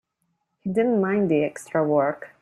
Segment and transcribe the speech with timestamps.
[0.61, 2.31] He didn't mind the extra work.